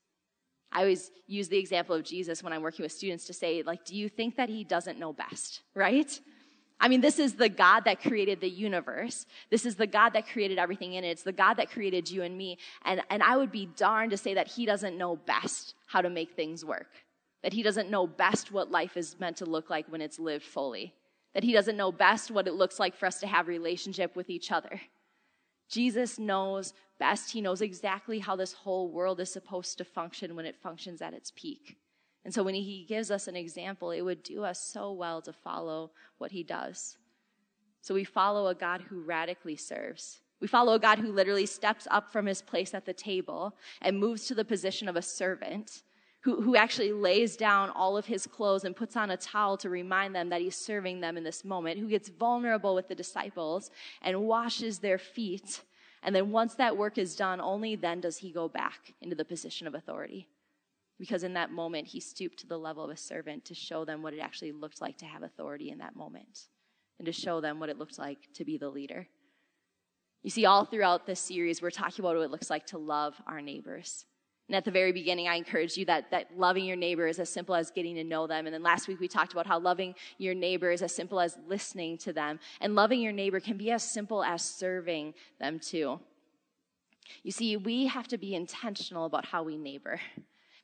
[0.73, 3.85] I always use the example of Jesus when I'm working with students to say, like,
[3.85, 6.19] do you think that he doesn't know best, right?
[6.81, 9.27] I mean, this is the God that created the universe.
[9.51, 11.11] This is the God that created everything in it.
[11.11, 12.57] It's the God that created you and me.
[12.87, 16.09] And, and I would be darned to say that he doesn't know best how to
[16.09, 16.89] make things work.
[17.43, 20.45] That he doesn't know best what life is meant to look like when it's lived
[20.45, 20.95] fully.
[21.35, 24.31] That he doesn't know best what it looks like for us to have relationship with
[24.31, 24.81] each other.
[25.69, 27.31] Jesus knows best.
[27.31, 31.15] He knows exactly how this whole world is supposed to function when it functions at
[31.15, 31.77] its peak.
[32.25, 35.33] And so when he gives us an example, it would do us so well to
[35.33, 36.97] follow what he does.
[37.81, 40.21] So we follow a God who radically serves.
[40.41, 43.99] We follow a God who literally steps up from his place at the table and
[43.99, 45.83] moves to the position of a servant,
[46.21, 49.71] who, who actually lays down all of his clothes and puts on a towel to
[49.71, 53.71] remind them that he's serving them in this moment, who gets vulnerable with the disciples
[54.03, 55.63] and washes their feet
[56.03, 59.25] and then once that work is done, only then does he go back into the
[59.25, 60.29] position of authority.
[61.01, 64.03] Because in that moment, he stooped to the level of a servant to show them
[64.03, 66.49] what it actually looked like to have authority in that moment
[66.99, 69.09] and to show them what it looked like to be the leader.
[70.23, 73.15] You see, all throughout this series, we're talking about what it looks like to love
[73.27, 74.05] our neighbors.
[74.47, 77.31] And at the very beginning, I encouraged you that, that loving your neighbor is as
[77.31, 78.47] simple as getting to know them.
[78.47, 81.39] And then last week, we talked about how loving your neighbor is as simple as
[81.49, 82.39] listening to them.
[82.61, 86.01] And loving your neighbor can be as simple as serving them too.
[87.23, 89.99] You see, we have to be intentional about how we neighbor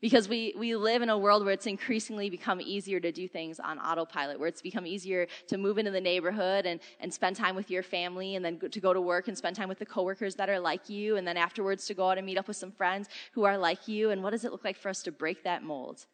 [0.01, 3.59] because we, we live in a world where it's increasingly become easier to do things
[3.59, 7.57] on autopilot, where it's become easier to move into the neighborhood and, and spend time
[7.57, 10.35] with your family and then to go to work and spend time with the coworkers
[10.35, 12.71] that are like you and then afterwards to go out and meet up with some
[12.71, 14.11] friends who are like you.
[14.11, 16.05] And what does it look like for us to break that mold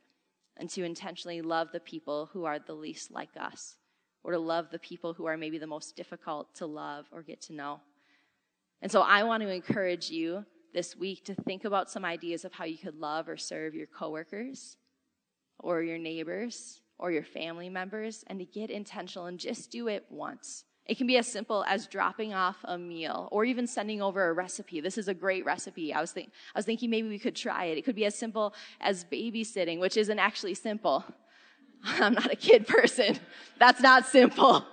[0.56, 3.76] and to intentionally love the people who are the least like us
[4.22, 7.40] or to love the people who are maybe the most difficult to love or get
[7.42, 7.80] to know?
[8.80, 12.52] And so I want to encourage you this week to think about some ideas of
[12.52, 14.76] how you could love or serve your coworkers
[15.58, 20.06] or your neighbors or your family members and to get intentional and just do it
[20.10, 20.64] once.
[20.86, 24.32] It can be as simple as dropping off a meal or even sending over a
[24.32, 24.80] recipe.
[24.80, 25.94] This is a great recipe.
[25.94, 27.78] I was, think, I was thinking maybe we could try it.
[27.78, 31.04] It could be as simple as babysitting, which isn't actually simple.
[31.84, 33.18] I'm not a kid person.
[33.58, 34.64] That's not simple.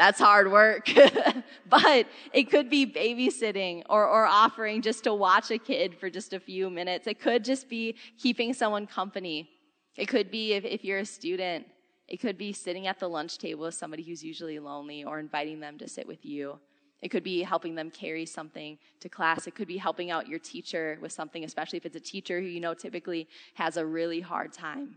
[0.00, 0.88] That's hard work.
[1.68, 6.32] but it could be babysitting or, or offering just to watch a kid for just
[6.32, 7.06] a few minutes.
[7.06, 9.50] It could just be keeping someone company.
[9.98, 11.66] It could be if, if you're a student,
[12.08, 15.60] it could be sitting at the lunch table with somebody who's usually lonely or inviting
[15.60, 16.58] them to sit with you.
[17.02, 19.46] It could be helping them carry something to class.
[19.46, 22.46] It could be helping out your teacher with something, especially if it's a teacher who
[22.46, 24.96] you know typically has a really hard time.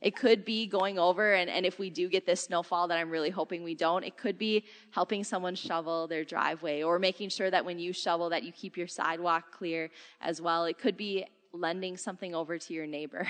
[0.00, 3.10] It could be going over, and, and if we do get this snowfall that I'm
[3.10, 7.50] really hoping we don't, it could be helping someone shovel their driveway or making sure
[7.50, 9.90] that when you shovel that you keep your sidewalk clear
[10.22, 10.64] as well.
[10.64, 13.28] It could be lending something over to your neighbor,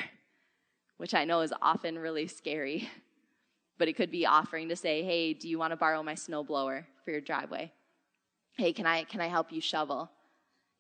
[0.99, 2.89] which I know is often really scary.
[3.79, 6.85] But it could be offering to say, hey, do you want to borrow my snowblower
[7.03, 7.73] for your driveway?
[8.59, 10.11] Hey, can I, can I help you shovel?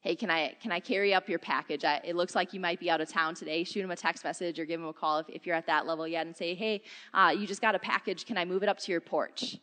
[0.00, 1.84] Hey, can I, can I carry up your package?
[1.84, 3.64] I, it looks like you might be out of town today.
[3.64, 5.86] Shoot him a text message or give him a call if, if you're at that
[5.86, 6.82] level yet and say, hey,
[7.12, 8.24] uh, you just got a package.
[8.24, 9.58] Can I move it up to your porch?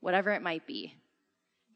[0.00, 0.94] Whatever it might be.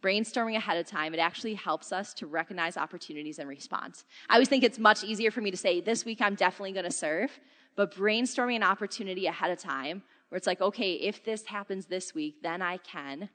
[0.03, 3.95] Brainstorming ahead of time, it actually helps us to recognize opportunities and respond.
[4.29, 6.85] I always think it's much easier for me to say, this week I'm definitely going
[6.85, 7.31] to serve,
[7.75, 12.15] but brainstorming an opportunity ahead of time where it's like, okay, if this happens this
[12.15, 13.31] week, then I can,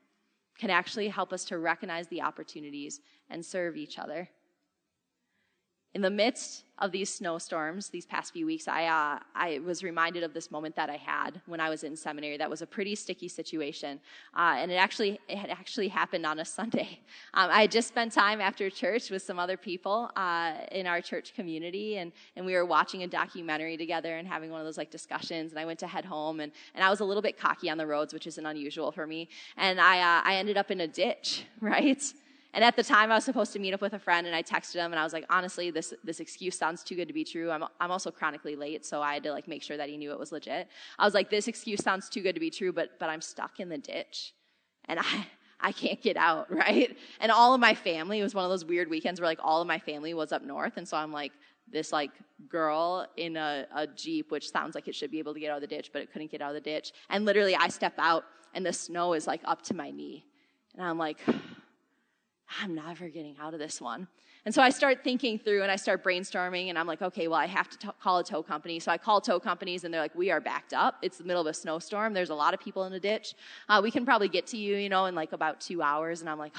[0.58, 4.30] can actually help us to recognize the opportunities and serve each other.
[5.94, 10.24] In the midst of these snowstorms these past few weeks, I, uh, I was reminded
[10.24, 12.38] of this moment that I had when I was in seminary.
[12.38, 14.00] That was a pretty sticky situation,
[14.36, 17.00] uh, and it actually it had actually happened on a Sunday.
[17.34, 21.02] Um, I had just spent time after church with some other people uh, in our
[21.02, 24.78] church community, and and we were watching a documentary together and having one of those
[24.78, 25.52] like discussions.
[25.52, 27.78] And I went to head home, and and I was a little bit cocky on
[27.78, 29.30] the roads, which isn't unusual for me.
[29.58, 32.02] And I uh, I ended up in a ditch, right?
[32.54, 34.44] And at the time, I was supposed to meet up with a friend, and I
[34.44, 37.24] texted him, and I was like, honestly, this, this excuse sounds too good to be
[37.24, 37.50] true.
[37.50, 40.12] I'm, I'm also chronically late, so I had to like make sure that he knew
[40.12, 40.68] it was legit.
[41.00, 43.60] I was like, this excuse sounds too good to be true, but, but I'm stuck
[43.60, 44.34] in the ditch.
[44.86, 45.28] And I,
[45.62, 46.96] I can't get out, right?
[47.20, 49.62] And all of my family, it was one of those weird weekends where like all
[49.62, 50.78] of my family was up north.
[50.78, 51.32] And so I'm like,
[51.72, 52.12] this like
[52.50, 55.56] girl in a, a Jeep, which sounds like it should be able to get out
[55.56, 56.92] of the ditch, but it couldn't get out of the ditch.
[57.10, 60.26] And literally I step out and the snow is like up to my knee.
[60.76, 61.20] And I'm like,
[62.60, 64.08] I'm never getting out of this one.
[64.46, 67.40] And so I start thinking through and I start brainstorming and I'm like, okay, well,
[67.40, 68.80] I have to t- call a tow company.
[68.80, 70.96] So I call tow companies and they're like, we are backed up.
[71.04, 72.14] It's the middle of a snowstorm.
[72.14, 73.36] There's a lot of people in the ditch.
[73.70, 76.22] Uh, we can probably get to you, you know, in like about two hours.
[76.22, 76.54] And I'm like,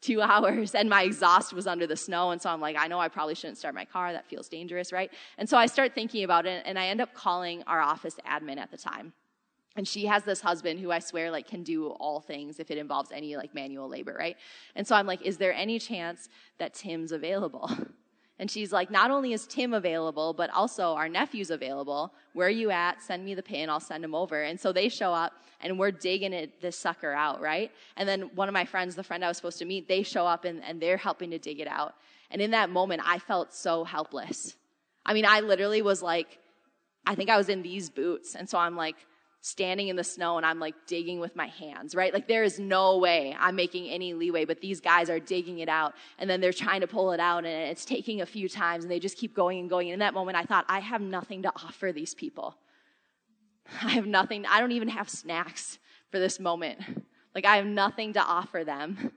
[0.00, 2.32] two hours and my exhaust was under the snow.
[2.32, 4.12] And so I'm like, I know I probably shouldn't start my car.
[4.12, 5.10] That feels dangerous, right?
[5.38, 8.58] And so I start thinking about it and I end up calling our office admin
[8.58, 9.12] at the time
[9.76, 12.78] and she has this husband who I swear like can do all things if it
[12.78, 14.36] involves any like manual labor, right?
[14.76, 17.70] And so I'm like, is there any chance that Tim's available?
[18.38, 22.12] And she's like, not only is Tim available, but also our nephew's available.
[22.32, 23.00] Where are you at?
[23.00, 23.70] Send me the pin.
[23.70, 24.42] I'll send him over.
[24.42, 27.70] And so they show up and we're digging it, this sucker out, right?
[27.96, 30.26] And then one of my friends, the friend I was supposed to meet, they show
[30.26, 31.94] up and, and they're helping to dig it out.
[32.30, 34.56] And in that moment, I felt so helpless.
[35.06, 36.40] I mean, I literally was like,
[37.06, 38.34] I think I was in these boots.
[38.34, 38.96] And so I'm like,
[39.44, 42.14] standing in the snow and I'm like digging with my hands, right?
[42.14, 45.68] Like there is no way I'm making any leeway, but these guys are digging it
[45.68, 48.84] out and then they're trying to pull it out and it's taking a few times
[48.84, 49.88] and they just keep going and going.
[49.88, 52.56] And in that moment, I thought, I have nothing to offer these people.
[53.82, 55.78] I have nothing, I don't even have snacks
[56.10, 56.80] for this moment.
[57.34, 59.12] Like I have nothing to offer them.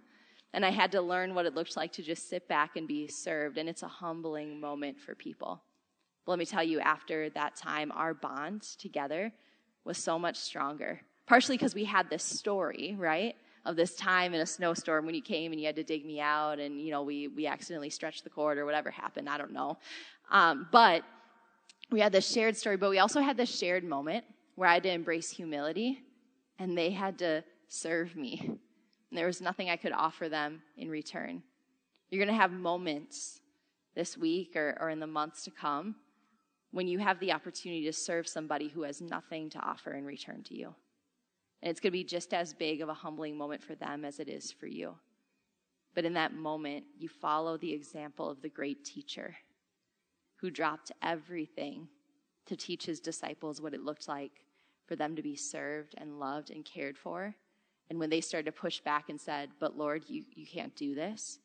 [0.53, 3.07] And I had to learn what it looked like to just sit back and be
[3.07, 3.57] served.
[3.57, 5.61] And it's a humbling moment for people.
[6.25, 9.31] But let me tell you, after that time, our bond together
[9.87, 11.01] was so much stronger.
[11.25, 13.35] Partially because we had this story, right?
[13.65, 16.19] Of this time in a snowstorm when you came and you had to dig me
[16.19, 19.27] out and, you know, we, we accidentally stretched the cord or whatever happened.
[19.27, 19.77] I don't know.
[20.31, 21.03] Um, but
[21.89, 24.23] we had this shared story, but we also had this shared moment
[24.55, 26.01] where I had to embrace humility
[26.59, 28.41] and they had to serve me.
[28.43, 31.43] And there was nothing I could offer them in return.
[32.09, 33.39] You're going to have moments
[33.95, 35.95] this week or, or in the months to come
[36.71, 40.43] when you have the opportunity to serve somebody who has nothing to offer in return
[40.43, 40.73] to you.
[41.61, 44.19] And it's going to be just as big of a humbling moment for them as
[44.19, 44.95] it is for you.
[45.95, 49.35] But in that moment, you follow the example of the great teacher
[50.35, 51.87] who dropped everything
[52.45, 54.43] to teach his disciples what it looked like
[54.85, 57.35] for them to be served and loved and cared for.
[57.89, 60.93] And when they started to push back and said, But Lord, you, you can't do
[60.93, 61.39] this.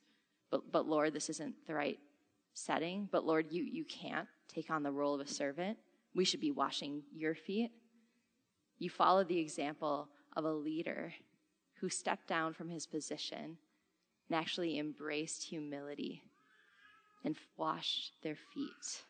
[0.51, 1.99] But, but Lord, this isn't the right
[2.55, 3.09] setting.
[3.11, 5.79] But Lord, you, you can't take on the role of a servant.
[6.15, 7.71] We should be washing your feet.
[8.79, 11.13] You follow the example of a leader
[11.81, 13.57] who stepped down from his position
[14.29, 16.23] and actually embraced humility
[17.25, 19.03] and washed their feet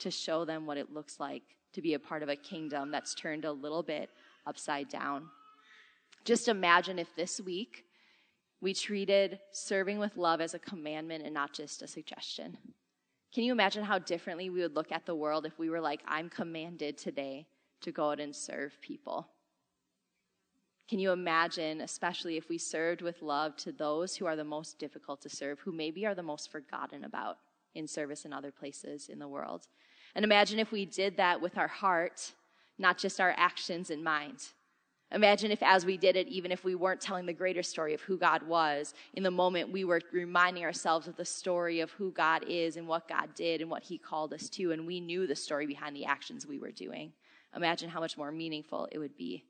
[0.00, 3.14] to show them what it looks like to be a part of a kingdom that's
[3.14, 4.10] turned a little bit
[4.46, 5.28] upside down.
[6.24, 7.84] Just imagine if this week
[8.60, 12.56] we treated serving with love as a commandment and not just a suggestion.
[13.32, 16.00] Can you imagine how differently we would look at the world if we were like,
[16.06, 17.46] I'm commanded today
[17.82, 19.28] to go out and serve people?
[20.88, 24.78] Can you imagine, especially if we served with love to those who are the most
[24.78, 27.36] difficult to serve, who maybe are the most forgotten about
[27.74, 29.68] in service in other places in the world?
[30.14, 32.32] And imagine if we did that with our heart,
[32.78, 34.48] not just our actions and mind.
[35.12, 38.00] Imagine if, as we did it, even if we weren't telling the greater story of
[38.02, 42.10] who God was, in the moment we were reminding ourselves of the story of who
[42.10, 45.26] God is and what God did and what He called us to, and we knew
[45.26, 47.12] the story behind the actions we were doing.
[47.56, 49.44] Imagine how much more meaningful it would be.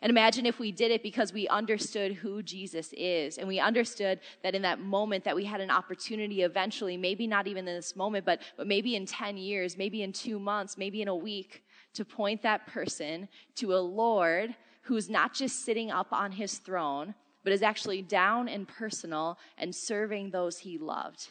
[0.00, 4.20] And imagine if we did it because we understood who Jesus is and we understood
[4.42, 7.94] that in that moment that we had an opportunity eventually, maybe not even in this
[7.94, 11.64] moment, but, but maybe in 10 years, maybe in two months, maybe in a week,
[11.94, 17.14] to point that person to a Lord who's not just sitting up on his throne,
[17.42, 21.28] but is actually down and personal and serving those he loved.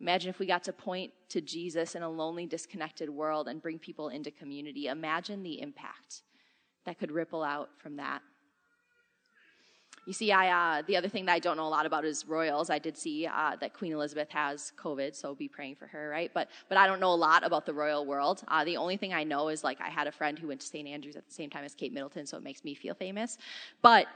[0.00, 3.78] Imagine if we got to point to Jesus in a lonely, disconnected world and bring
[3.78, 4.88] people into community.
[4.88, 6.22] Imagine the impact
[6.84, 8.20] that could ripple out from that.
[10.06, 12.26] You see, I uh, the other thing that I don't know a lot about is
[12.26, 12.68] royals.
[12.68, 16.30] I did see uh, that Queen Elizabeth has COVID, so be praying for her, right?
[16.34, 18.42] But but I don't know a lot about the royal world.
[18.48, 20.66] Uh, the only thing I know is like I had a friend who went to
[20.66, 20.86] St.
[20.86, 23.38] Andrews at the same time as Kate Middleton, so it makes me feel famous.
[23.80, 24.06] But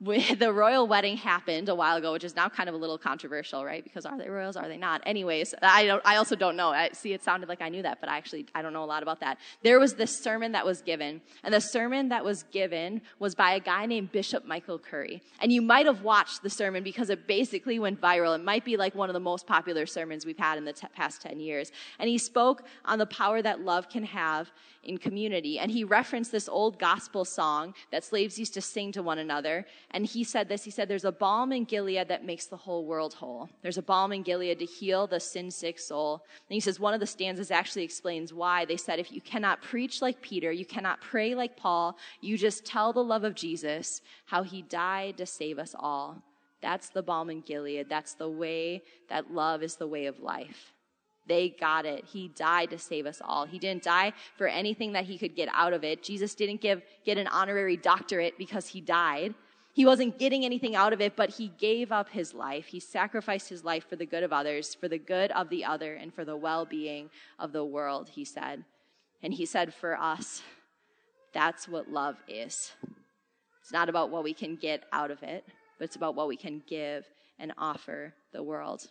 [0.38, 3.66] the royal wedding happened a while ago, which is now kind of a little controversial,
[3.66, 3.84] right?
[3.84, 4.56] Because are they royals?
[4.56, 5.02] Are they not?
[5.04, 6.02] Anyways, I don't.
[6.06, 6.70] I also don't know.
[6.70, 8.86] I, see, it sounded like I knew that, but I actually I don't know a
[8.86, 9.36] lot about that.
[9.62, 13.52] There was this sermon that was given, and the sermon that was given was by
[13.52, 15.20] a guy named Bishop Michael Curry.
[15.42, 18.34] And you might have watched the sermon because it basically went viral.
[18.34, 20.86] It might be like one of the most popular sermons we've had in the t-
[20.96, 21.72] past ten years.
[21.98, 24.50] And he spoke on the power that love can have
[24.82, 25.58] in community.
[25.58, 29.66] And he referenced this old gospel song that slaves used to sing to one another.
[29.92, 32.84] And he said this He said, There's a balm in Gilead that makes the whole
[32.84, 33.48] world whole.
[33.62, 36.22] There's a balm in Gilead to heal the sin sick soul.
[36.48, 38.64] And he says, One of the stanzas actually explains why.
[38.64, 42.64] They said, If you cannot preach like Peter, you cannot pray like Paul, you just
[42.64, 46.22] tell the love of Jesus, how he died to save us all.
[46.62, 47.88] That's the balm in Gilead.
[47.88, 50.74] That's the way that love is the way of life.
[51.26, 52.04] They got it.
[52.06, 53.46] He died to save us all.
[53.46, 56.02] He didn't die for anything that he could get out of it.
[56.02, 59.34] Jesus didn't give, get an honorary doctorate because he died.
[59.72, 62.66] He wasn't getting anything out of it, but he gave up his life.
[62.66, 65.94] He sacrificed his life for the good of others, for the good of the other,
[65.94, 68.64] and for the well being of the world, he said.
[69.22, 70.42] And he said, for us,
[71.32, 72.72] that's what love is.
[73.62, 75.44] It's not about what we can get out of it,
[75.78, 77.06] but it's about what we can give
[77.38, 78.88] and offer the world.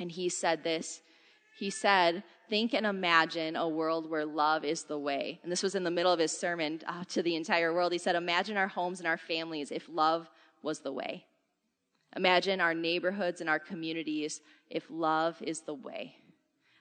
[0.00, 1.02] And he said this
[1.58, 5.40] he said, Think and imagine a world where love is the way.
[5.42, 7.92] And this was in the middle of his sermon uh, to the entire world.
[7.92, 10.28] He said, Imagine our homes and our families if love
[10.62, 11.24] was the way.
[12.14, 16.16] Imagine our neighborhoods and our communities if love is the way.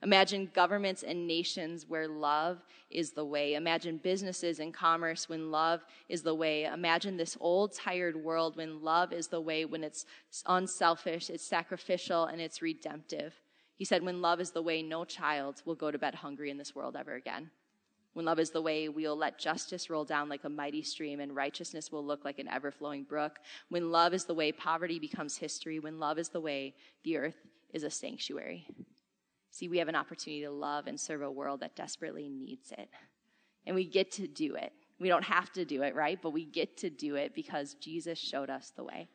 [0.04, 3.54] Imagine governments and nations where love is the way.
[3.54, 6.66] Imagine businesses and commerce when love is the way.
[6.66, 10.06] Imagine this old, tired world when love is the way, when it's
[10.48, 13.36] unselfish, it's sacrificial, and it's redemptive.
[13.82, 16.58] He said, When love is the way, no child will go to bed hungry in
[16.60, 17.50] this world ever again.
[18.14, 21.36] When love is the way, we'll let justice roll down like a mighty stream and
[21.36, 23.40] righteousness will look like an ever flowing brook.
[23.70, 25.80] When love is the way, poverty becomes history.
[25.80, 28.68] When love is the way, the earth is a sanctuary.
[29.50, 32.88] See, we have an opportunity to love and serve a world that desperately needs it.
[33.66, 34.74] And we get to do it.
[35.00, 36.22] We don't have to do it, right?
[36.22, 39.10] But we get to do it because Jesus showed us the way.